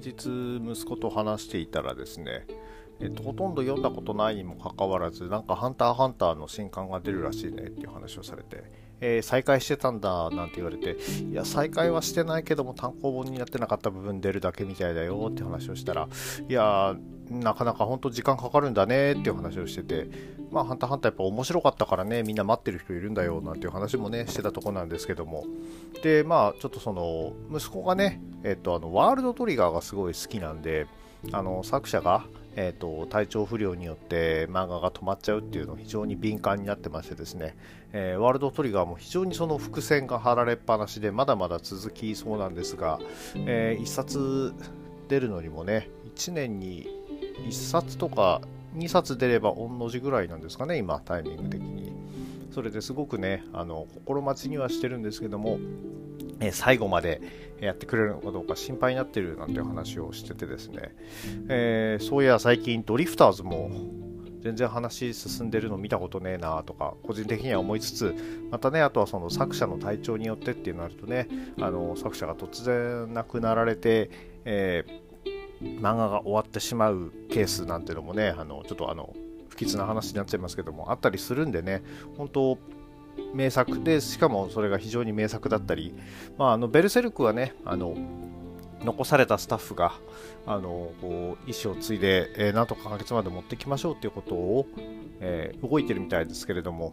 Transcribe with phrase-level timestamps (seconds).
[0.00, 2.46] 先日息子と話していたらですね
[2.98, 8.64] えっと、ほとんど読んだことないにもかかわらず、なんか、ハンターハンターの新刊が出るらしいねっていう話をされて、
[9.02, 10.96] えー、再開してたんだなんて言われて、
[11.30, 16.08] いや、再開はしてないけども、単行本になってなかった部分出るだけみたいだよって話をしたら、
[16.48, 16.96] いや
[17.30, 20.08] なかなか本当時間かかるんだねっていう話をしてて、
[20.50, 25.44] まあ、ハンターハンターやっぱ面白かったからね、みんな待ってる人いるんだよなんていう話もね、してたとこなんですけども、
[26.02, 30.86] で、まあ、ちょっとその、息子がね、えっと、あの、ワールドトリガーがすごい好きなんで、
[31.32, 32.24] あの、作者が、
[32.56, 37.54] えーと、体調不良によって漫画が止まっちゃうっていうの非常に敏感になってましてですね、
[37.92, 42.98] えー、ワールドトリガーも非常にその伏線が張られっぱなしでまだまだ続きそうなんですが、
[43.46, 44.54] えー、1冊
[45.08, 46.88] 出るのにもね1年に
[47.44, 48.40] 1冊とか
[48.76, 51.86] 2冊出れば御の字ぐらいなんですかね今タイミング的に。
[52.56, 55.58] それですごくねあの心待ちにはしてるんですけども
[56.40, 57.20] え最後まで
[57.60, 60.94] やってくれるのかどうか心配になってるなんて話をしててですね、
[61.48, 63.70] えー、そういや最近ドリフターズも
[64.42, 68.14] 全然話進んでるの見たことねえなとか個人的には思いつつ
[68.50, 71.28] またねあとはその作者の体調によってっていうのあるとね
[71.60, 74.10] あの作者が突然亡くなられて、
[74.44, 75.05] えー、
[75.62, 79.14] 漫画が終わってしまうケースなんてのもねあのちょっとあの
[79.48, 81.82] 不吉な話になっちゃいますけどもあったりするんでね
[82.16, 82.58] 本当
[83.32, 85.94] 名作でしかもそれが非常に名作だったり、
[86.36, 87.96] まあ、あのベルセルクはねあの
[88.84, 89.94] 残されたスタッフが
[90.46, 94.66] あのこう意思を継いで、えー、なんとか完結まで持ってきましょうということを、
[95.20, 96.92] えー、動いてるみたいですけれども、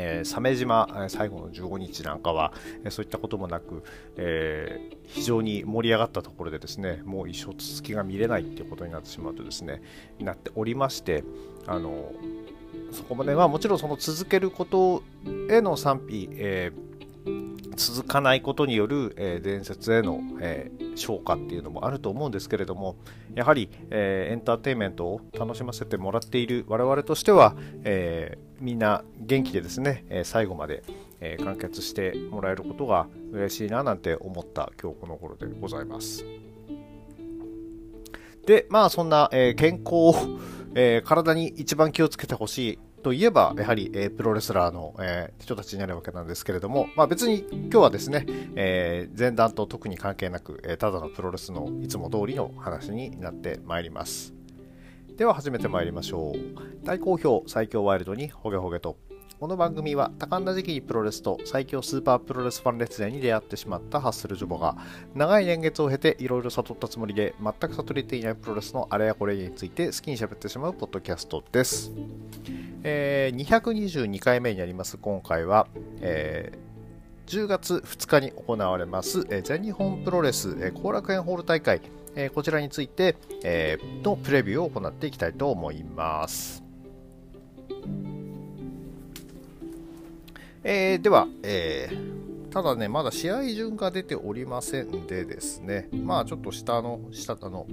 [0.00, 2.52] えー、鮫島最後の15日なんかは、
[2.84, 3.82] えそういったこともなく、
[4.16, 9.82] えー、非常に盛り上がったところでですねもう一生続きが見れないっていうことになってしまうとですね
[10.20, 11.24] なっておりまして
[11.66, 12.12] あの
[12.92, 15.02] そこまではもちろんその続けること
[15.50, 16.97] への賛否、えー、
[17.78, 22.96] 続かないことによる、えー、伝説への、えー、昇華っていうのもあると思うんですけれども
[23.34, 30.82] やはり、えエンターテインメントを楽しませてもらっている我々としては、えみんな元気でですね、え最後まで、
[31.20, 36.24] え完結してもらえることが嬉しいななんて思った今日この頃でございます。
[38.44, 40.16] で、まあそんな、え健康
[40.74, 48.26] えー、体に一番気をつけてほしいといえば、やはり、えー、プロレスラーの、えー、人たちになるわけなんですけれども、まあ、別に今日はですね、
[48.56, 54.34] えー、前段と特に関係なく、えただのプロレスのいつも通りの話になってまいります。
[55.16, 56.86] では始めてまいりましょう。
[56.86, 58.96] 大好評最強ワイルドにホゲホゲと
[59.40, 64.76] この番組は多感な時期にプロレスと最強スーパープロレスファン列伝に出会ってしまったハッスルジョボが
[65.14, 71.92] 長い年月を経ていろいろ悟ったつもりで全く悟れていないプロレスのあれやこれについて好きに喋ってしまうポッドキャストです。
[72.82, 75.66] えー、222回目になります今回は、
[76.00, 81.82] えー、10月2日に行われます、えー、全日本プロレス後、えー、楽園ホール大会、
[82.14, 86.62] えー、こちらについて、えー、のプレビューを行っていきたいと思います。
[90.64, 97.66] えー、では、えー、ただね、まだ試合順が出ておりませんでですね、まあちょっと下の、下の、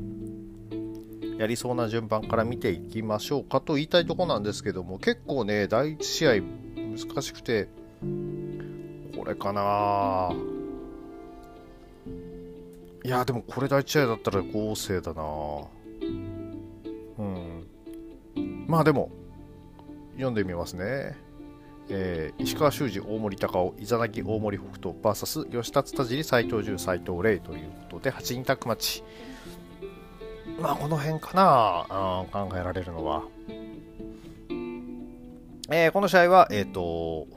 [1.37, 6.31] やりそうな順番から見ていきましょうかと言いたいところなんですけども、結構ね、第1試合
[6.75, 7.67] 難しくて、
[9.17, 10.31] これかな
[13.03, 15.23] いや、でもこれ第1試合だったら合成だな
[17.17, 17.67] うん。
[18.67, 19.09] まあでも、
[20.13, 21.24] 読んでみますね。
[21.89, 29.03] えー、石川修司、大森隆夫、イザナギ、大森北斗 VS 吉田田尻、斎藤潤、斎藤麗ということで、8人タッグマッチ。
[30.59, 33.23] まあ、この辺かな、あ考えられるのは。
[35.69, 37.27] えー、この試合は、えっ、ー、と、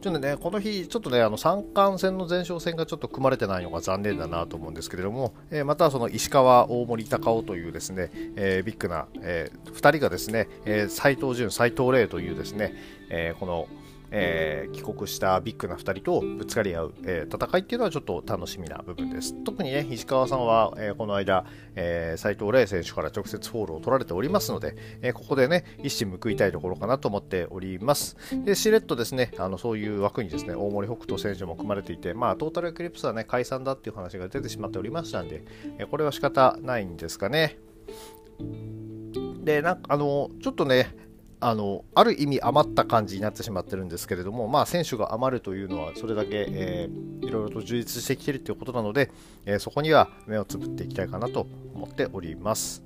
[0.00, 12.74] ちょっとね、この日、ちょっとね、あの三冠戦の前哨戦がちょっと組まれてないのが残念だなと思うんですけれども、えー、またその石川、大森、高尾というですね、えー、ビッグな、えー、2人がですね、えー、斉藤ジュン、斉藤レイというですね、
[13.10, 13.68] えー、この
[14.10, 19.34] えー、帰国したビッグな2人とぶつかり合う、えー、戦いっていうのはちょっと楽しみな部分です。
[19.44, 28.16] 特にね、石川さんは、えー、この間、えー、斉藤レイ選手から直接フォールを取られておりますので、え、ここでね、一矢報いたいところかなと思っております。
[28.44, 35.44] で、しれっとですね、あのそういう枠にですね、大森北斗選手も組まれていて、まあ、トータルエクリプスはね、解散だっていう話が出てしまっておりましたんで、
[35.78, 37.58] え、これは仕方ないんですかね。
[39.44, 40.94] で、なんか、あの、ちょっとね、
[41.42, 49.10] あのある意味余った感じになってしまってるんですけれども、まあ、選手が余るというのはそれだけ、えー、いろいろと充実してきているということなので、
[49.46, 52.82] えー、そこには目をつぶっていきたいかなと思っております。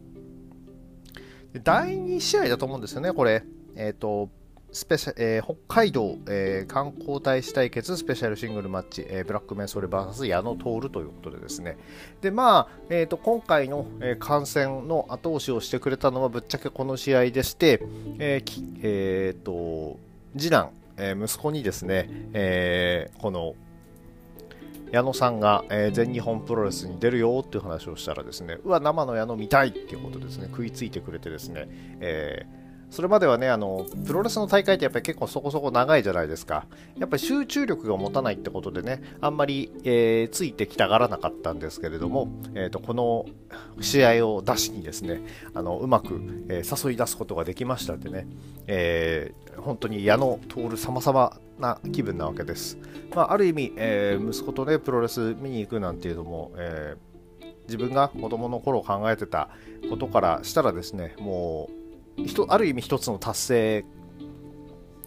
[1.62, 3.44] 第2試合だと思うんですよね、これ。
[3.76, 4.30] えっ、ー、と
[4.74, 11.78] スペシャ、えー、北海道、えー、観光大使対決スペシャルシングルマッチ、えー、ブラックメンソーレ VS 矢野徹ということでですね。
[12.20, 17.86] で、まあ、えーと、今回の、え、観戦の後押しをしてくれたのはぶっちゃけこの試合でして、
[18.18, 19.96] えーえーと、
[20.36, 23.54] 次男、え、息子にですね、え、この
[24.90, 31.68] 矢野さんが、えー、全日本プロレスに出るよっていう話をしたらですね、うわ、生の矢野見たいっていうことですね、食いついてくれてですね、
[32.00, 36.66] えーそれまではね、あの、プロレスの大会ってやっぱり結構そこそこ長いじゃないですか。
[36.96, 43.26] やっぱり集中力が持たないってことでね、あんまり、えー、ついてきたがらなかったんですけれども、えーと、この
[43.80, 45.22] 試合を出しにですね、
[45.54, 48.26] あのうまく、えー、誘い出すことができましたんでね、
[48.66, 52.78] えー、本当に矢野徹様々な気分なわけです。
[53.14, 56.96] まあ、ある意味、えー、息子とね、プロレス見に行くなんていうのも、え
[57.66, 59.48] 自分が子供の頃考えてた
[59.88, 61.83] ことからしたらですね、もう
[62.48, 63.84] ある意味一つの達成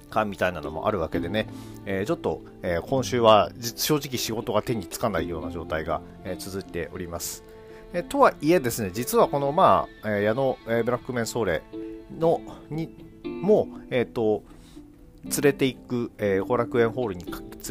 [0.09, 1.47] 感みたいなのもあるわけでね、
[1.85, 7.43] えー、ちょっと、えー、今週は正直仕事が手につかないような状態が、えー、続いております。
[7.93, 11.63] えとはいえですね、実はこの、まあ、え矢野、えブラックメンソーレ
[12.19, 12.93] のに
[13.23, 14.43] も、えっ、と、
[15.23, 17.23] 連れていく、え、後楽園ホールに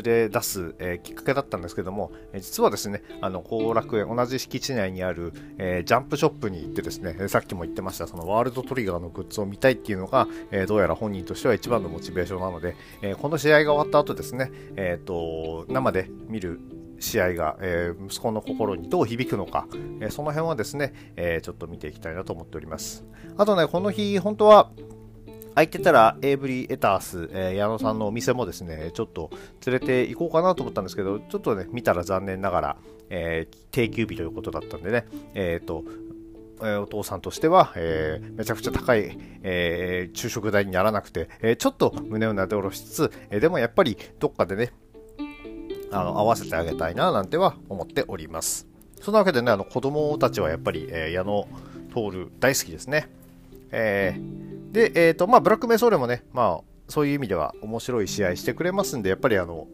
[0.03, 16.61] 連れ出す、えー、きっかけだったんですけども、え、実はですね、あの後楽園、同じ敷地内にある、えジャンプショップに行ってですね、さっきも言ってました、そのワールドトリガーのグッズを見たいっていうのが、えどうやら本人としては一番のモチベーションなので、えこの試合が終わった後ですね、えっ、と、生で見る
[17.01, 19.67] 試合が、えー、息子の心にどう響くのか、
[20.01, 23.05] えー、その辺はですね、えー、ちょっと見ていきたいなと思っております。
[23.37, 24.71] あとね、この日、本当は、
[25.57, 29.31] 空いてたらエイブリー・エタース、えー、矢野さんのお店もですね、ちょっと
[29.65, 32.77] 連れて行こうかなと思ったんですけど、ちょっとね、見たら残念ながら、
[33.09, 35.83] えー、定休日ということだったんでね、えっ、ー、と、
[36.83, 44.75] お父さんとしては、えー、めちゃくちゃ高い、えー、昼食代にならなくて、えー、ちょっと胸をなで下ろしつつ、えでもやっぱりどっかでね、
[45.91, 48.67] あの合わせてあげたいななんては思っております。
[49.01, 51.49] そんなわけでね、あの子供たちはやっぱり、え矢野
[51.95, 53.09] 徹大好きですね。
[53.71, 59.69] えーで、えっ、ー、と、まあ、ブラックメソーレもね、まあ、そういう意味では面白い試合してくれますんで、やっぱりあの、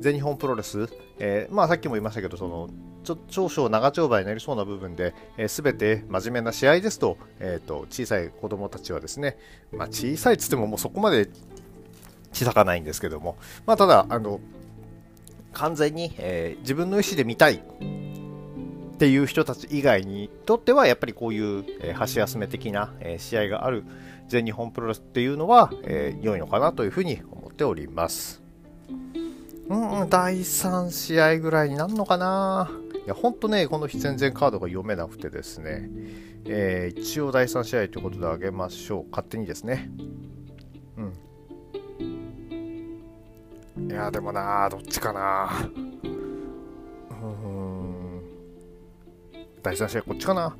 [0.00, 0.88] 全日本プロレス、
[1.20, 2.68] えー、まあ、さっきも言いましたけど、その、
[3.04, 5.14] ちょ長所長丁場になりそうな部分で、
[5.46, 9.38] す、え、べ、て真面目な試合ですと、えっ、ー、と、小さい子供たちはですね、
[9.70, 11.28] まあ、小さいっつってももうそこまで
[12.32, 13.36] 小さかないんですけども、
[13.66, 14.40] まあ、ただ、あの、
[15.52, 17.62] 完全に、えー、自分の意思で見たい
[18.94, 23.84] っていう人たち以外にとっては、やっぱりこういう、えー、箸休め的な、えー、試合がある
[24.28, 28.42] 全日本プロレスっていうのは、えー、良いのかなというふうに思っております。
[29.68, 32.70] うん、第3試合ぐらいになるのかな
[33.04, 35.88] いや、ほんとね、この日全然カードが読めなくてですね、
[36.46, 39.06] えー、一応第3試合ということであげましょう。
[39.10, 39.90] 勝手にですね。
[40.96, 41.12] うん。
[43.90, 45.50] いや、でもなどっちかな
[47.22, 48.22] うん。
[49.62, 50.56] 第3試合こっちかな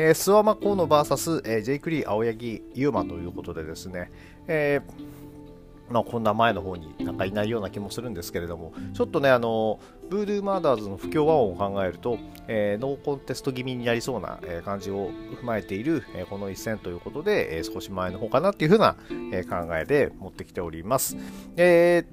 [0.00, 4.10] えー、スワマコーノ VS、えー、ジェイクリー、青柳、ユーマということでですね、
[4.46, 12.18] えー、まあ、こんな前の方になんかいないような気もするんですけれども、ちょっとね、あのブードゥーマーダーズの不協和音を考えると、
[12.48, 15.10] えー、ノーコンテスト気味になりそうな、え感じを
[15.42, 18.96] 踏まえている、えこの一戦ということで、え少し前の方かなっていう風な、
[19.34, 21.14] え考えで持ってきております。
[21.58, 22.06] え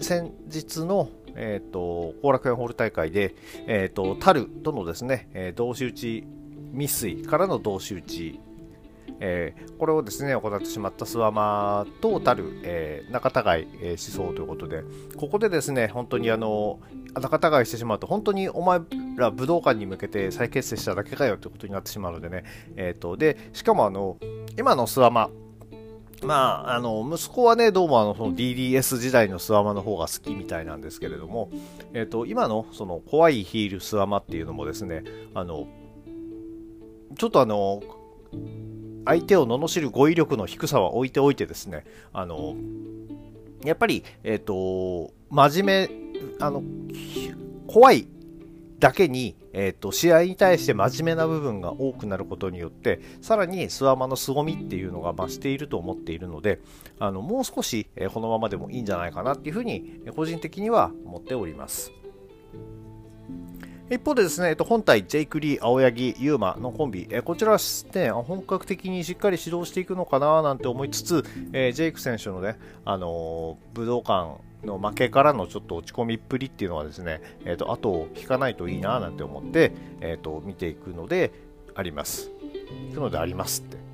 [0.00, 1.10] 先日の
[1.40, 3.36] えーと、後楽園ホール大会で、
[3.68, 6.24] えーと、タルとのですね、えー、同士打ち
[6.72, 8.40] 未遂からの同士打ち、
[9.20, 14.82] えー、これをですね行ってしまった諏訪間トータル、えー、仲違い、えー、思想ということで
[15.16, 16.80] ここでですね本当にあの
[17.14, 18.80] 仲違いしてしまうと本当にお前
[19.16, 22.44] ら武道館に向けて再結成しただけかよということになってしまうのでね、
[22.76, 24.18] えーと、でしかもあの
[24.56, 25.30] 今の諏訪間
[26.22, 31.50] まあ、あの、息子はね、どうもあの、その DDS 時代のスワマの方が好きみたいなんですけれども、
[31.94, 35.68] えっ、ー、と、今のその怖いヒールスワマっていうのもですね、あの、
[37.16, 37.82] ちょっとあの、
[39.04, 42.54] 相手を罵る語彙力の低さは置いておいてですね、あの、
[43.64, 45.90] やっぱり、えっ、ー、と、真面目、
[46.40, 46.62] あの、
[47.66, 48.06] 怖い
[48.78, 56.60] だけに、えーと、試合に対して真面目な部分が多くなることによってさらにスワマの凄みっていうのが増していると思っているので
[57.00, 61.92] あのもう少し、えー、このままでもいいんじゃないかなっていうふうに個人的には思っております。
[63.90, 67.58] 一方でですね、えっと本体、ジェイク・リー、青柳、ユーマのコンビ、えこちらは、
[67.94, 81.32] ね、本格的にしっかり指導していくのかななんて思いつつ、えジェイク選手のね、あの武道館の負けからのちょっと落ち込みっぷりっていうのはですね、えー、と後を引かないといいななんて思って、えー、と見ていくので
[81.74, 82.30] あります。
[82.90, 83.88] 行くのでありますって。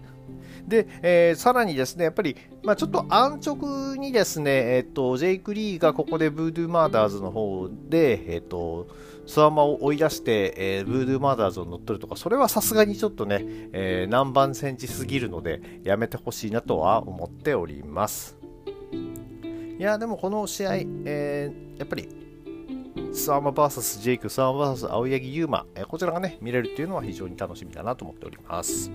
[0.67, 8.89] で、えー、さらにですね、やっぱり、まあ、ちょっと安直にですね、えっ、と、ジェイク・リーがここでブードゥマーダーズの方で、えっ、と、
[9.27, 18.37] スワマを追い出して、えー、ブードゥーマーダーズを乗っ取るとか、それはさすがにちょっとね、えー、南蛮戦時すぎるので、やめてほしいなとは思っております。
[19.79, 22.09] いや、でもこの試合、えー、やっぱり、
[23.13, 28.91] スワマ VS ジェイク、スワマ VS 青柳優馬、え、こちらがね、見れるっていうのは非常に楽しみだなと思っております。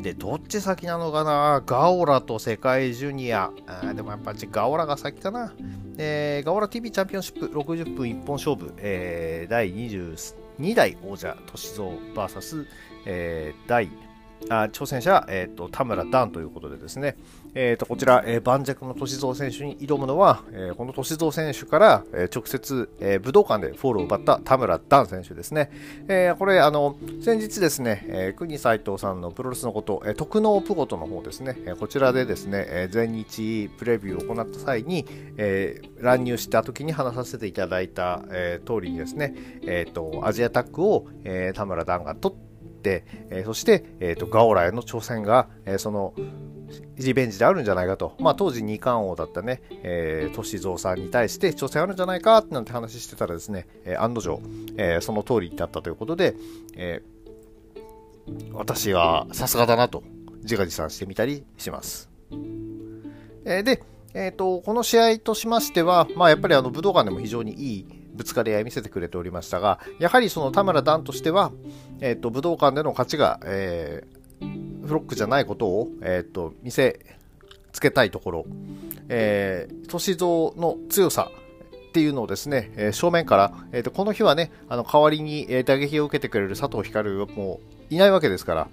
[0.00, 1.62] で、どっち先なのかな？
[1.66, 3.50] ガオラと世界ジュニア。
[3.66, 5.52] あでもやっぱりガオラが先かな。
[5.98, 12.66] えー、ガオラ TV チャンピオンシップ60分一本勝負、えー、第22代王者、歳三 VS、
[13.06, 13.90] えー、第
[14.48, 17.16] あ挑戦者、えーと、田村段ということでですね、
[17.54, 25.70] えーと、こちら、えー、盤石の歳三選手に挑むのは、えー、この歳三選手から、えー、直接、えー、武道館でフォローを奪った田村段選手ですね。
[26.08, 42.49] えー、これ、あの、先日ですね、えー、国斎藤さんのプロレスのこと、えー、特納プゴトの方ですね、えー、こちらでですね、えー、全日プレビューを行った際に、えー、乱入した時に話させていただいた、えー、通りにですね、えーと、アジアタックを、えー、田村段が取って、
[43.30, 46.14] えー、そして、えーと、ガオラへの挑戦が、えー、その
[46.98, 54.40] リベンジであるんじゃないかと、まあ、当時二冠王だったね、えー、歳三さんに対して挑戦あるんじゃないかなんて話してたらですね、えー、案の定、
[54.76, 56.34] えー、その通りだったということで、
[56.76, 60.02] えー、私はさすがだなと
[60.42, 62.08] 自画自賛してみたりします。
[63.44, 63.82] えー、で、
[64.14, 71.52] えーと、この試合としましては、まあ、やっぱりあの武道館でも非常にいいぶつかり合い見せてくれておりましたが、やはりその田村段としては、
[72.00, 77.00] えーと、武道館での勝ちが、えー、フロックじゃないことを、えーと、見せ
[77.72, 78.46] つけたいところ、
[79.08, 81.30] えー、歳三の強さ
[81.88, 88.68] っていうのをですね、え、正面から、えーと、この日はね、あの代わりに、え、打撃を受けてくれる佐藤光もいないわけですから、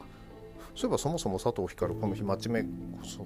[0.77, 2.63] そういえばそもそも佐藤光、この日、マッチメ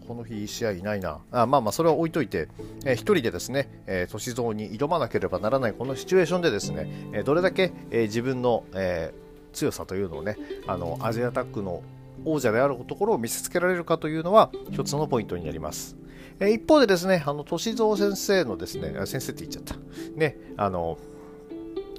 [0.07, 1.19] この日、試合いないな。
[1.31, 2.47] あまあまあ、それは置いといて、
[2.85, 11.83] えー、一人でですね、えー、歳三に挑まなければならないこのシチュエーションでですね、えー、どれだけ、えー、自分の、えー、強さというのをね、あの、アジアタックの
[12.23, 15.97] 王者であるところを見せつけられるかというのは、一つのポイントになります。
[16.39, 19.75] え一方でですね、あの、歳三先生のですね、先生って言っちゃった。
[20.15, 20.97] ね、あの、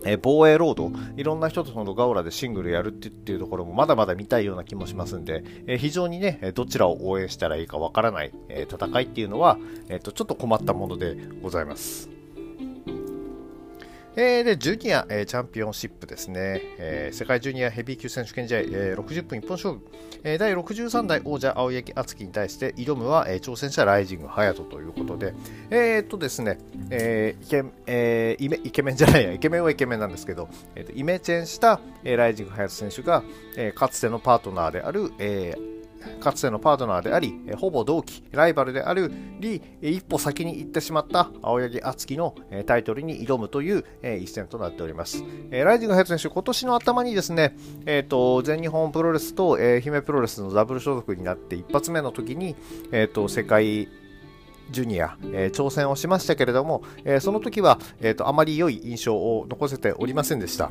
[0.05, 12.22] え防衛ロード、いろんな人とそのガオラでシングルやるっていうところもまだまだ見たいような気もしますんで、え非常にね、どちらを応援したらいいかわからない、え戦いっていうのは、えっと、ちょっと困ったものでございます。
[14.15, 16.61] えー、で、ジュニア、えー、チャンピオンシップですね。
[16.79, 19.81] えー、世界ジュニアヘビー級選手権試合、えー、60分一本勝負。
[20.23, 25.33] えー、第63代王者青柳敦樹に対して挑むは、えー、挑戦者ライジング隼人ということで、
[25.71, 26.59] えー、っとですね、
[26.91, 33.23] えーイケえー、イメイケメンじゃないや、イケメンはイケメンなんですけど、えー、とイメチェンした、えー、ライジング隼人選手が、
[33.57, 35.73] えー、かつてのパートナーである、えー、
[36.21, 42.35] かつてのパートナーであり、ほぼ同期、ライバルであるり、一歩先に行ってしまった青柳敦樹の
[42.67, 43.85] タイトルに挑むという
[44.21, 45.25] 一戦となっております。
[45.51, 47.57] ライジングヘッド選手、今年の頭にですね、
[47.87, 52.57] えーと、全日本プロレスと、えー、姫プロレスのダブル所属になって一発目の時に、
[52.93, 53.89] えーと、世界
[54.71, 60.71] ジュニア、えー、挑戦をしましたけれども、えー、その時は、えーとあまり良い印象を残せておりませんでした。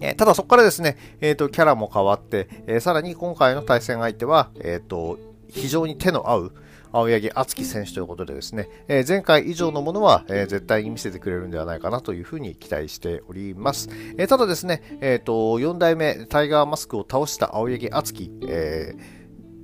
[0.00, 6.52] えただそこからですね、えっ、ー、と、キャラも変わって、えー、さらに今回の対戦相手は、えっ、ー、と、非常に手の合う、
[6.92, 13.90] 青柳敦樹選手ということでですね、え前回以上のものは、え絶対に見せてくれるんではないかなというふうに期待しております。
[14.16, 18.94] えただですね、えっ、と、4代目タイガーマスクを倒した青柳敦樹、え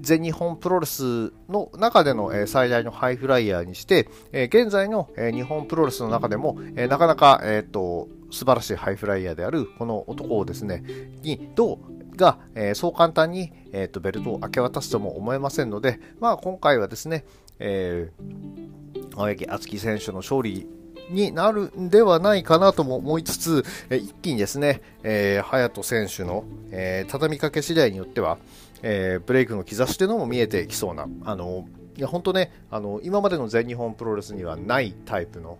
[0.02, 10.82] 全日本プロレスの中での、最大のハイフライヤーにして、現在の、日本プロレスの中でも、なかなか、えっ、と、素晴らしいハイフライヤーであるこの男をですね、
[11.22, 12.38] にどうが、
[12.74, 17.24] そう簡単に、えーと、ベルトを明け渡すとも思えませんので、まあ、今回はですね、
[17.58, 20.66] えー、青柳敦樹選手の勝利
[21.10, 28.38] になるんではないかなとも思いつつ、一気にですね、えー、隼人選手の、えー、畳みかけ次第によっては、
[28.82, 35.58] えー、ブレイクの兆しというのも見えてきそうな、あのいや本当ねあの、今までの全日本プロレスにはないタイプの、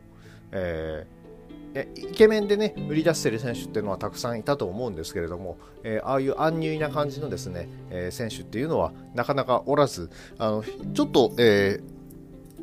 [0.53, 1.23] えー
[1.95, 11.81] イケメンでね売り出してる選手っていうのはたくさんいたと思うんですけれども、えー、ああいう安入な感じのですね、えー、選手っていうのはなかなかおらずあのちょっと、え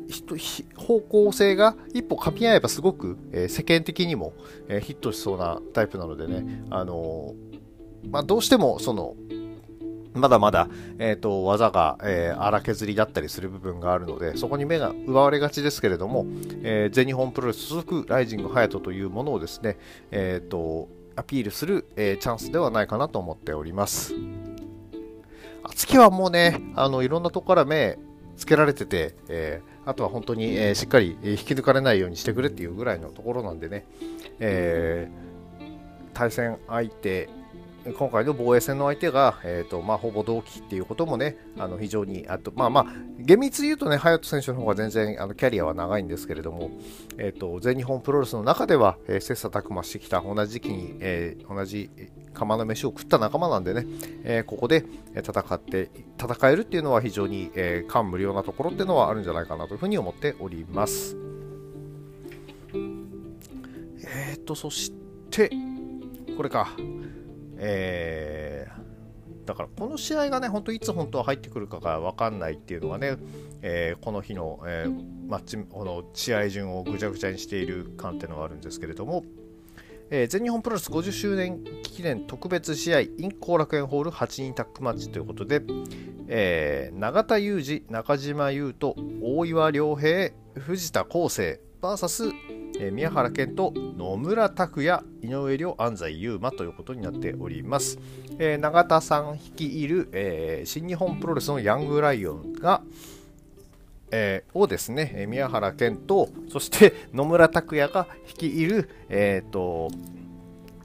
[0.08, 4.32] ー、方向性が一歩かみ合えばすごく、えー、世間的にも、
[4.68, 7.34] えー、ヒットしそうなタイプなのでね、あの、
[8.08, 9.16] まあ、どうしてもその
[10.14, 16.26] まだまだ、えーと、技が、えー、荒削りだったりする部分があるので、そこに目が奪われがちですけれども、
[16.62, 19.78] えー、全日本プロレス所属ライジングハヤトというものをですね、
[20.10, 24.14] えーと、アピールする、えー、チャンスではないかなと思っております。
[25.92, 27.98] 引はもうね、あのいろんなとこから目
[28.36, 33.86] つけられてて、えー、あとは本当に、えー、しっかり引き抜かれないようにしてくれっていうぐらいのところなんでね、
[34.40, 35.64] えー、
[36.14, 37.28] 対戦相手
[37.84, 42.86] 今回の防衛戦の相手が、えーとまあ、ほぼ同期っていうこともね、あの非常に、あとまあまあ、
[43.18, 46.70] 厳密に言うとね、隼人選手の方が全然あのキャリアは長いんですけれども、
[47.16, 51.90] えーと、全日本プロレスの中では、えー、切磋琢磨してきた、同じ時期に、えー、同じ
[52.34, 53.86] 釜の飯を食った仲間なんでね、
[54.24, 54.84] えー、ここで
[55.16, 61.16] 戦って戦えるっていうのは非常に、えー、感無量なところっていうのはあるんじゃないかなというふうに思っております。
[62.74, 64.92] えっ、ー、と、そし
[65.30, 65.50] て、
[66.36, 66.68] これか。
[67.62, 73.16] えー、だからこの試合がね、本当いつ本当は入ってくるかが分かんないっていうのがね、
[73.60, 79.24] えー、この日の,、えー、マッチこの試合順をぐちゃぐちゃにしている感っていうのがあるんですけれども、
[80.08, 85.60] えー、全日本プロレス50周年記念特別試合 in 後楽園ホール8人タッグマッチということで、
[86.28, 97.98] えー、永田裕二、中島優斗、大岩良平、藤田康生 VS え宮原健と野村拓也、井上亮、安西優馬ということになっております。
[98.38, 102.80] えー、永田さん率いる、えー、新日本プロレスのヤングライオンが、
[104.10, 109.90] えー、をですね、宮原健と、そして野村拓也が率いる、えっ、ー、と、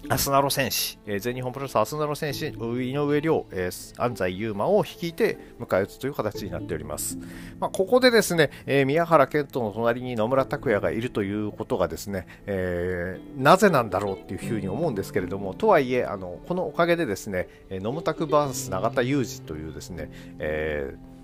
[0.08, 7.18] アスナロ戦士、えー、全日本プロレスアスナロ戦士、井上亮、えー、安西優馬を率いて迎え撃つという形になっております。
[7.60, 21.15] まあ、ここでですね、えー、宮原健人の隣に野村拓也がいるということがですね、え、なぜなんだろうっていうふうに思うんですけれども、とはいえ、あのこのおかげでですね、野村拓 VS 永田裕二というですね、えー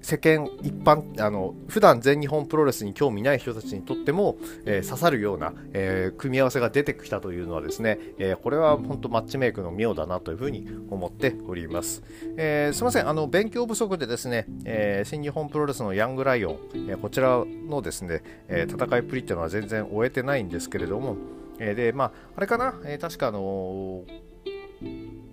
[0.00, 12.02] 世間一般あの普段全日本プロレスに興味ない人たちにとっても、えー、刺さるような、えー、組み合わせが出てきたというのはですね、えー、これは本当マッチメイクの妙だなというふうに思っております、
[12.36, 13.08] えすみません。
[13.08, 16.58] あの勉強不足でですね、え新日本プロレスのヤングライオン、
[16.90, 21.16] えこちらのですね、え戦いプリっていうのは全然終えてないんですけれども、
[21.58, 24.04] えでまああれかな、え確かあの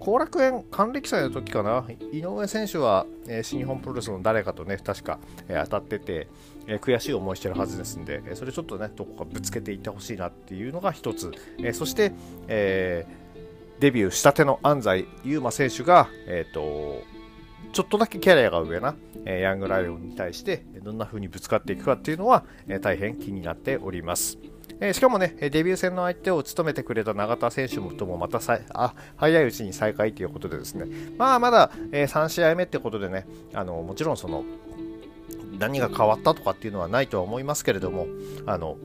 [0.06, 6.28] 後楽園還暦祭の時かな、井上選手は、えー、新日本プロレスの誰かとね、確か、えー、当たってて、
[6.68, 12.12] えー、悔しい思いしてるはずですんで、えそれちょっとね、どこかぶつけていってほしいなっていうのが一つ、えそして、
[12.48, 13.08] え
[13.80, 17.02] デビューしたての安西優真選手が、えっ、と、
[17.74, 18.94] ちょっとだけキャリアが上な、
[19.26, 24.38] えヤングライオンに対して、どんな風にぶつかっていくかっていうのは、え大変気になっております。
[24.80, 30.86] えー、しかもね、デビュー戦の相手を務めてくれた永田選手ともまたさあ早いうちに再開ということでですね、
[31.18, 34.44] まあまだ、えー、3試合目ってことでね、あのもちろんその
[35.58, 38.08] 何が変わったとかっていうのはないとは思いますけれども、
[38.46, 38.78] あの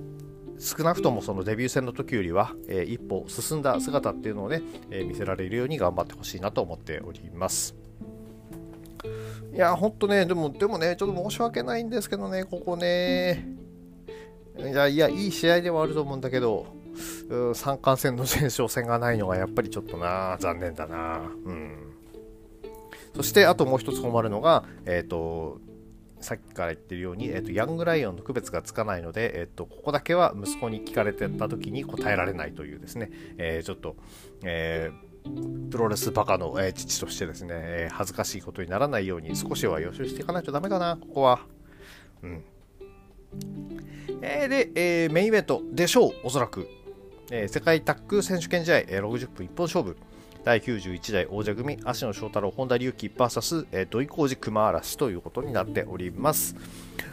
[0.61, 7.74] 少なくともそのデビュー戦の時よりは、えー、一歩進んだ姿っていうのをね、えー、見せられるように頑張ってほしいなと思っております。
[9.55, 13.44] いや、ほんとね、でも、でもね、ちょっと申し訳ないんですけどね、ここね、
[14.68, 16.66] いや、いや、いい試合ではあると思うんだけど、
[17.54, 21.20] 三冠戦の前哨戦がないのがやっぱりちょっとな、残念だな。
[21.44, 21.94] うん。
[23.14, 25.60] そして、あともう一つ困るのが、えっ、ー、と、
[26.20, 33.96] さっきから言ってるように、えーと、ヤングライオンの区別がつかないので、えーと、ここだけは息子に聞かれてた時に答えられないというですね、えー、ちょっと、
[34.44, 41.40] えー、プロレスバカの、えー、父としてですね、え、恥ずかしいことにならないように少しは予習していかないとダメかな、ここは。
[42.22, 42.44] うん。
[44.22, 46.68] えー、で、えー、メインイベントでしょう、おそらく。
[47.30, 49.96] えー、世界タッグ選手権試合、えー、60分一本勝負。
[50.44, 56.56] 第91代王者組、芦野翔太郎、本田隆起 VS、えー、土井浩二、熊嵐ということになっております。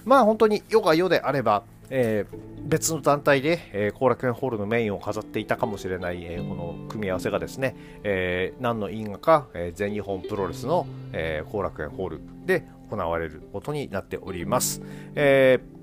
[0.06, 14.82] まあ本当に世が世であれば、えー、別の団体で後、えー、楽園ホールのメインを飾っていたかもしれない、えー、この組み合わせがですね、えー、何の因果か、え、全日本プロレスの後、えー、楽園ホールで行われることになっております。
[15.16, 15.77] えー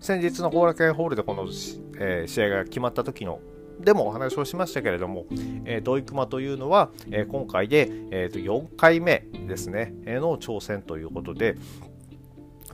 [0.00, 1.44] 先日の後楽園ホールでこの、
[1.98, 3.40] えー、試合が決まった時の
[3.80, 5.26] でもお話をしましたけれども、
[5.64, 11.56] えー、ドイクマというのは、えー、今回で、えー、と4回目ですね、えー、の挑戦ということで、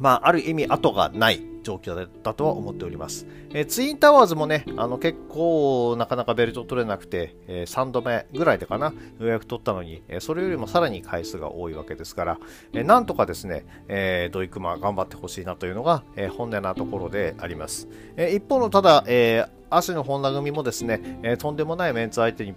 [0.01, 3.27] まあ、ある意味後がない状況だとは思っております。
[3.51, 12.39] えー、ツインタワーズもね、あの結構なかなかベルト取れなくて、えー、3度目ぐらいでかな、予約取ったのに、えー、それよりもさらに回数が多いわけですから、
[12.73, 17.89] えー、なんとかですね、えー、ドイクマ頑張ってほしいなというのが、え、本音なところであります。
[18.17, 22.55] え、一方のただ、えー、足の本田組もですね、え、とんでもないメンツ相手に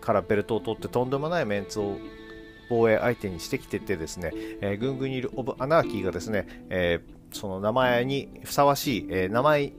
[0.00, 1.96] からベルトを取ってとんでもないメンツを
[2.70, 4.30] 防衛相手にしてきててですね、
[4.60, 9.72] えー、ぐんぐんにいるオブ・アナーキーがですね、えー、その名前にふさわしい、えー、名前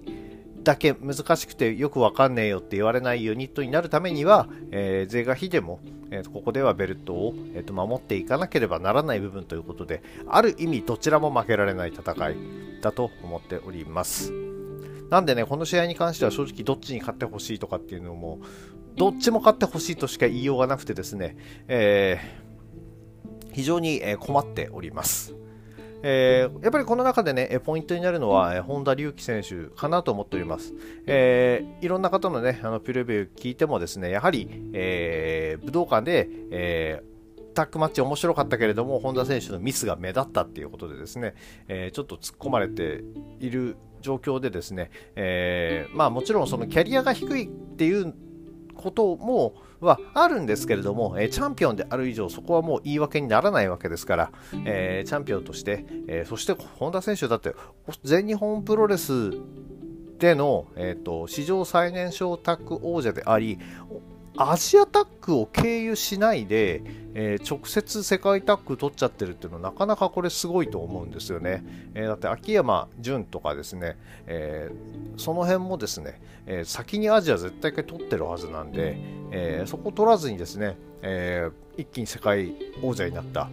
[0.63, 5.79] だけ難しくてよくわかんねえよって言われないユニットになるためには、えー、是が非でも、
[6.11, 12.35] えー、ここではベルトを、えーと、守っていかなければならない部分ということで、ある意味どちらも負けられない戦い
[12.81, 14.31] だと思っております。
[15.09, 18.39] なんでね、この試合に関しては正直どっちに勝ってほしいとかっていうのも、
[18.95, 22.50] どっちも勝ってほしいとしか言いようがなくてですね、えー、
[23.51, 25.35] 非常に困っております。
[26.03, 30.73] えー、やっぱりこの中でね、ポイントになるのは、えー、本田隆起選手かなと思っております。
[31.05, 41.35] えー、いろんな方のね、あのプレビュー聞いてもですね、やはり、えー、武道館で、えー、タックマッチ面白かったけれども、本田選手のミスが目立ったっていうことでですね、
[41.67, 43.03] えー、ちょっと突っ込まれて
[43.39, 48.13] いる状況でですね、えー、まあもちろんそのキャリアが低いっていう
[48.75, 54.31] こともはあるんですけれども、えチャンピオンである以上、そこはもう言い訳にならないわけですから、
[54.65, 57.55] え、チャンピオンとして、え、そして本田選手だって、
[58.03, 59.31] 全日本プロレス
[60.19, 63.57] での、えーと、史上最年少タッグ王者であり、
[64.37, 66.81] アジアタックを経由しないで、
[67.13, 71.63] えー、直接世界タッグ取っちゃってるっていうのはなかなかこれすごいと思うんですよね。
[71.93, 78.97] えー、だって秋山純とかですね、えー、その辺もですね、え先にアジア絶対取ってるはずなんで、
[79.31, 83.49] えそこ取らずにですね、え一気に世界王者になった。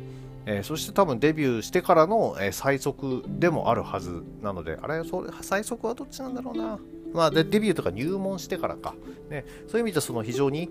[0.47, 6.79] え、そして多分デビューしてからの、え、最速でもあるはずなので、あれ、それ最速はどっちなんだろうな。
[7.13, 8.95] まあ、デビューとか入門してからか。
[9.31, 10.71] ね、そういう意味でその非常に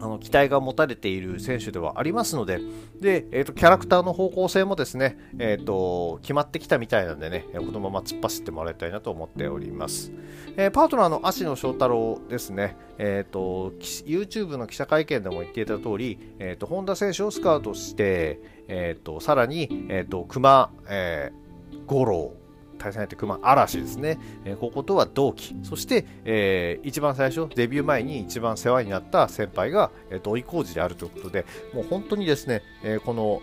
[0.00, 2.60] あの期待が持たれている選手ではありますので、
[3.00, 10.12] でえーと、キャラクターの方向性もですね、えーと、決まってきたみたいなんでね、このまま突っ走ってもらいたいなと思っております。
[10.56, 13.72] えー、パートナーの芦野翔太郎ですね、えーと、
[14.06, 22.34] YouTube の記者会見でも言っていた通り、えー、と本田選手をスカウトして、えー、とさらに、えー、と熊、えー、五郎
[22.78, 25.56] 対戦相手熊嵐ですね、えー、こことは同期。
[25.62, 33.42] そして、えー、一番最初デビュー前に一番世話になった先輩が、えー、土井浩二であるということでもう本当にですね、え、この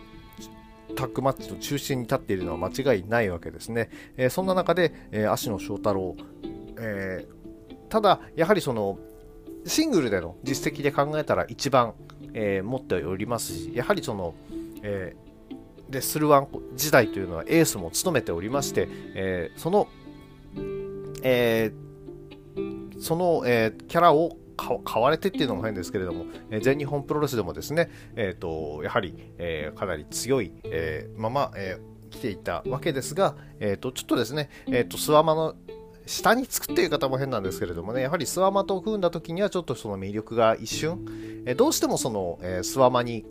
[0.96, 6.16] タッグマッチの中心に立っているのは間違いないわけですね、え、そんな中で、え、芦野翔太郎、
[6.80, 7.28] え、
[7.90, 8.98] ただやはりその
[9.66, 11.94] シングルでの実績で考えたら一番、
[12.34, 14.34] え、持っておりますしやはりその、
[14.84, 15.25] えレ
[15.90, 19.88] ッスルワン時代というのはエースも務めておりまして、えー、その、
[21.24, 24.38] えー、その、えー、キャラを
[24.84, 35.56] 買われてっていうのも変ですけれども、えー、全日本プロレスでもですね、えーと、やはり、えー、かなり強い、えー、まま、えー、来ていたわけですが、えーと、ちょっとですね、えーと、スワマの
[36.06, 41.06] 下につくっていう方も変なんですけれどもね、やはりスワマと組んだ時にはちょっとその魅力が一瞬、
[41.46, 43.26] えー、どうしてもその、えー、スワマに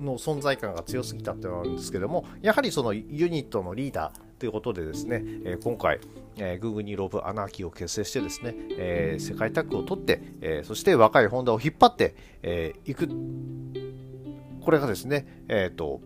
[0.00, 6.00] の存在感が強すぎたっていうのがあるんですけども、やはりそのユニットのリーダーということでですね、えー、今回、
[6.36, 13.08] えー、グーグニーロブアナーキーを結成してですね、えー、世界タッグを取って、えー、そして若いホンダを引っ張ってい、えー、く、
[14.64, 16.00] これがですね、え、ー、と、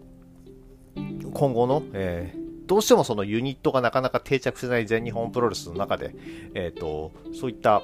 [1.35, 6.15] 今後の、えー、どうしてもそのユニットがなかなか定着しない全日本プロレスの中で、
[6.55, 7.83] えーと、そういった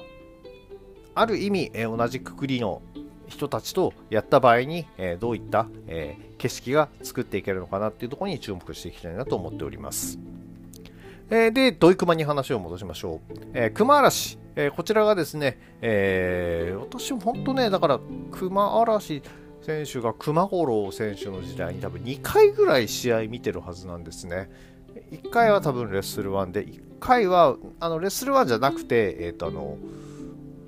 [1.15, 2.81] ある意味、えー、同じくくりの
[3.29, 10.19] 人たちとやった場合に、えどういった、え景色が作っていけるのかなっていうところに注目していきたいなと思っております。
[11.29, 13.35] えで、土井熊に話を戻しましょう。
[13.53, 17.99] え熊嵐、えこちらがですね、えー、私も本当ね、だから
[18.31, 19.21] 熊嵐
[19.61, 24.49] 選手が熊五郎選手の時代に多分2回ぐらい試合見てるはずなんですね。
[25.11, 29.77] 1回は多分レッスル1で、1回はあのレッスル1じゃなくて、えっ、ー、とあの、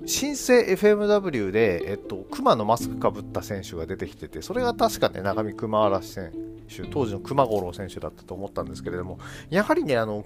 [0.06, 6.32] 新生 FMW で、えっと、熊のマスクかぶった選手が出てきてて、それが確かね、長見熊嵐選
[6.68, 9.18] 手、当時の熊五郎選手だったと思ったんですけれども、
[9.50, 10.24] やはりね、あの、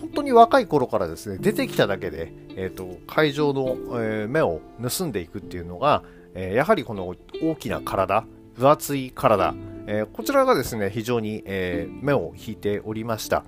[0.00, 8.24] 本当に若い頃からですね、出てきただけで、えっと、会場の、えー、目を盗んでいくっていうのが、えー、やはりこの大きな体、
[8.56, 9.54] 分厚い体、
[9.86, 13.44] えー、こちらがですね、非常に、え目を引いておりました。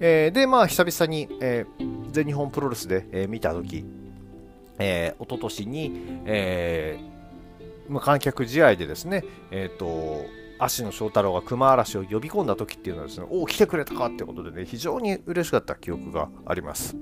[0.00, 1.66] えで、まあ、久々に、え
[2.10, 3.84] 全日本プロレスで、え見たとき、
[4.82, 5.92] えー、一昨年に、
[6.26, 10.24] えー、無観客試合でですね、え、ー、と、
[10.58, 16.96] 芦野翔太郎が熊嵐を呼び込んだ時っていうのはですね、おお、来てくれたかってことでね、非常に嬉しかった記憶があります。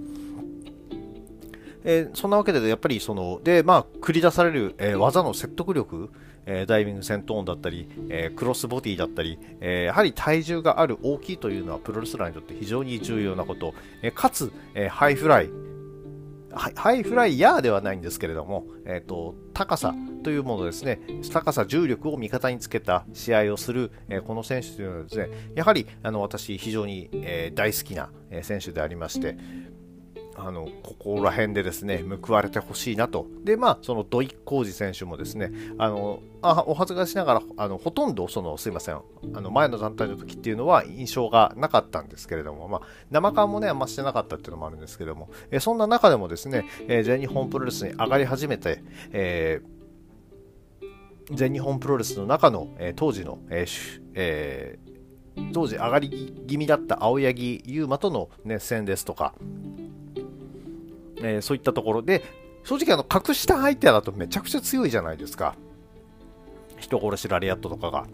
[1.82, 6.10] えー、そんなわけで、やっぱりその、で、まあ、繰り出される、えー、技の説得力、
[6.44, 15.50] えー、ダイビングセントーンだったり、えクロスボディだったり、えやはり体重がある大きいというのはプロレスラーにとって非常に重要なこと、えかつ、えハイフライ、
[16.52, 21.00] ハイフライヤーではないんですけれども、えーと、高さというものですね、
[21.32, 28.10] 高さ、重力を味方につけた試合をする、えー、この選手というのはですね、やはりあの私、非常に、えー、大好きな
[28.42, 29.36] 選手でありまして、
[30.42, 39.00] あのここら辺でですね報われてほしいなと、でまあ、その土肥こうじ選手もですねあのあお恥ずかしながらあのほとんどそのすいません
[39.34, 59.34] あの前の団体の時っていうのは印象がなかったんですけれども、まあ、生感もね、あんましてなかったっていうのもあるんですけども、えそんな中でもですね、え全日本プロレスに上がり始めて、えー、全日本プロレスの中の、え当時の、えーえー、当時上がり気味だった青柳優馬との熱戦ですとか、
[61.22, 62.24] えー、そういったところで、
[62.64, 65.54] 正直あの、格下相手だとめちゃくちゃ強いじゃないですか。
[66.78, 68.06] 人殺しラリアットとかが。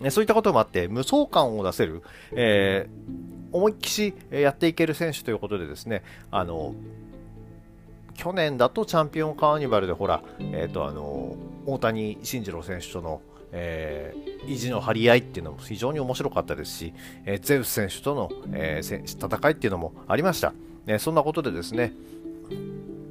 [0.00, 6.74] ね、そういったこともあって、無双感を出せる、えー、思いっきしやっていける選手ということでですね、あの、
[8.14, 11.36] 去年だとチャンピオンカーニバルでほら、えっ、ー、と、あの、
[11.66, 20.52] 大谷慎次郎選手との、えー、意地の張り合いっていうのも非常に面白かったですし、えー、ゼウス選手との、えー、戦いっていうのもありました。
[20.86, 21.92] ね、そんなことでですね、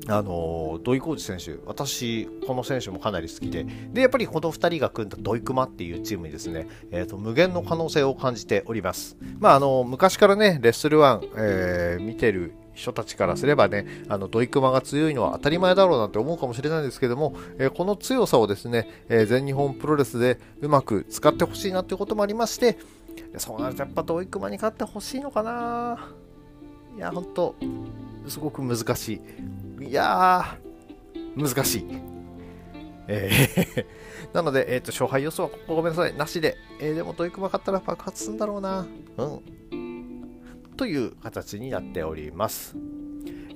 [0.08, 9.18] あの土井浩二選手、私、この選手もかなり好きで、でやっぱりこの2人が組んだ土井熊っていうチームにですね、えーと、無限の可能性を感じております。
[9.40, 22.78] まあ、あの昔からね、レッスル1、えー、見てる人たちからすればね、あの土井熊が強いのは当たり前だろうなんて思うかもしれないんですけども、えー、この強さをですね、えー、全日本プロレスでうまく使ってほしいなということもありまして、
[23.38, 26.14] そうなるとやっぱ土井熊に勝ってほしいのかな
[26.96, 27.56] いや、ほんと、
[28.28, 29.22] すごく難し
[29.80, 29.86] い。
[29.86, 31.86] いやー、難しい。
[33.08, 33.86] えー
[34.34, 36.16] なので、えっ、ー、と、勝敗予想はここごめんなさい。
[36.16, 36.56] なしで。
[36.80, 38.88] えー、でも、トイクマ勝ったら爆発するんだろうな。
[39.18, 39.42] うん。
[40.78, 42.78] という形になっております。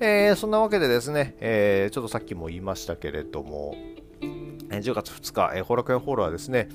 [0.02, 3.76] えー、そんなわけでですね、えー、ちょっとさっきも言いましたけれども、
[4.70, 6.68] え、10月2日、えー、ホラクエホールはですね、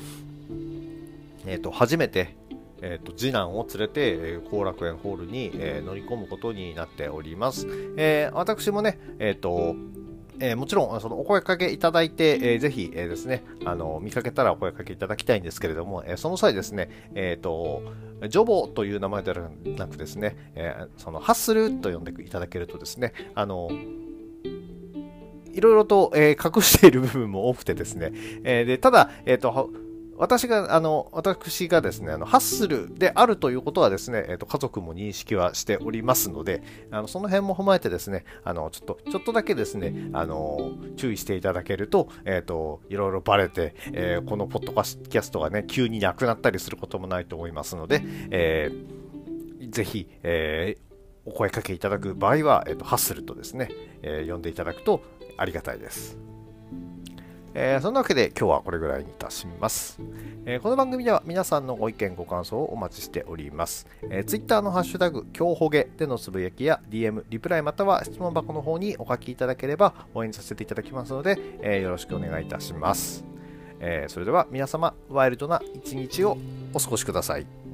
[1.46, 2.37] えっ、ー、と、初めて、
[2.83, 7.66] えーと、次男を連れて後、えー、楽園ホールに、えー、乗り込むことになっております。
[7.97, 9.75] えー、私もね、えっ、と、
[10.40, 17.83] えー、もちろん、そのお声かけいただいて、えー、ぜひ、えー、ですね、あの、見かけたらお声かけいただきたいんですけれども、えー、その際ですね、えっ、と、
[18.29, 23.71] ジョボという名前ではなくですね、えー、その、ハッスルと呼んでいただけるとですね、あの、
[25.53, 28.12] いろいろと、えー、隠している部分も多くてですね、
[28.45, 29.71] えー、でただ、えっ、と、
[30.20, 53.70] 私が、あの、私がですね、あの、ハッスルであるということはですね、えっ、ー、と、家族も認識はしておりますので、あの、その辺も踏まえてですね、あの、ちょっと、ちょっとだけですね、あの、注意していただけると、えっ、ー、と、いろいろバレて、えー、このポッドキャストがね、急になくなったりすることもないと思いますので、えー、ぜひ、えー、お声かけいただく場合は、えっ、と、ハッスルとですね、
[54.02, 55.00] えー、呼んでいただくと
[55.38, 56.30] ありがたいです。
[57.55, 59.99] えー、そんなわけで今日はこれぐらいにいたします、
[60.47, 73.25] えー、この番組では皆さんのご意見ご感想をお待ちしております、えー、Twitter のハッシュタグ今日ほげでのつぶやきや DM リプライまたは質問箱の方にお書きいただければ応援させていただきますので、えー、よろしくお願いいたします、
[73.81, 76.39] え、それでは皆様ワイルドな一日を
[76.73, 77.69] お過ごしください。